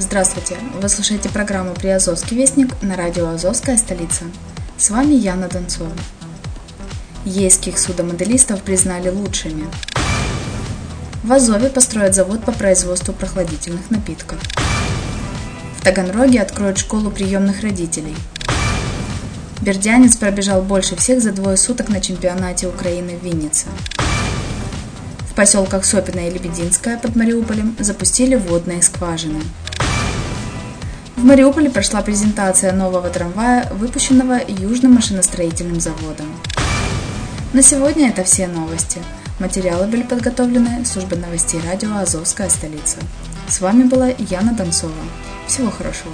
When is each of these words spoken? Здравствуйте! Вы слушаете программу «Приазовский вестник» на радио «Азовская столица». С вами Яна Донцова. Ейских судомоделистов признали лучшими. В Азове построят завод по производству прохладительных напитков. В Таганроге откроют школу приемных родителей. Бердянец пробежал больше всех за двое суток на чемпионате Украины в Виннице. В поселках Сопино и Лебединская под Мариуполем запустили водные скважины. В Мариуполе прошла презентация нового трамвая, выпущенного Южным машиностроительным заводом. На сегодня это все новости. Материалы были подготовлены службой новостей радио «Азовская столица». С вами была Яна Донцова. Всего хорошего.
Здравствуйте! 0.00 0.56
Вы 0.80 0.88
слушаете 0.88 1.28
программу 1.28 1.74
«Приазовский 1.74 2.36
вестник» 2.36 2.80
на 2.82 2.94
радио 2.94 3.30
«Азовская 3.30 3.76
столица». 3.76 4.26
С 4.76 4.90
вами 4.90 5.14
Яна 5.14 5.48
Донцова. 5.48 5.90
Ейских 7.24 7.80
судомоделистов 7.80 8.62
признали 8.62 9.08
лучшими. 9.08 9.64
В 11.24 11.32
Азове 11.32 11.68
построят 11.68 12.14
завод 12.14 12.44
по 12.44 12.52
производству 12.52 13.12
прохладительных 13.12 13.90
напитков. 13.90 14.38
В 15.78 15.82
Таганроге 15.82 16.42
откроют 16.42 16.78
школу 16.78 17.10
приемных 17.10 17.62
родителей. 17.62 18.14
Бердянец 19.60 20.16
пробежал 20.16 20.62
больше 20.62 20.94
всех 20.94 21.20
за 21.20 21.32
двое 21.32 21.56
суток 21.56 21.88
на 21.88 22.00
чемпионате 22.00 22.68
Украины 22.68 23.18
в 23.20 23.24
Виннице. 23.24 23.66
В 25.28 25.34
поселках 25.34 25.84
Сопино 25.84 26.28
и 26.28 26.30
Лебединская 26.30 26.98
под 26.98 27.16
Мариуполем 27.16 27.74
запустили 27.80 28.36
водные 28.36 28.80
скважины. 28.80 29.42
В 31.18 31.24
Мариуполе 31.24 31.68
прошла 31.68 32.00
презентация 32.00 32.72
нового 32.72 33.10
трамвая, 33.10 33.68
выпущенного 33.72 34.38
Южным 34.46 34.92
машиностроительным 34.92 35.80
заводом. 35.80 36.28
На 37.52 37.60
сегодня 37.60 38.10
это 38.10 38.22
все 38.22 38.46
новости. 38.46 39.00
Материалы 39.40 39.88
были 39.88 40.02
подготовлены 40.02 40.84
службой 40.84 41.18
новостей 41.18 41.60
радио 41.68 41.96
«Азовская 41.96 42.48
столица». 42.48 42.98
С 43.48 43.60
вами 43.60 43.82
была 43.82 44.10
Яна 44.16 44.52
Донцова. 44.52 44.92
Всего 45.48 45.72
хорошего. 45.72 46.12